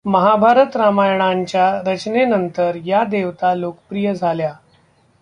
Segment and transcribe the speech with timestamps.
[0.05, 4.53] महाभारत रामायणांच्या रचनेनंतर या देवता लोकप्रिय झाल्या.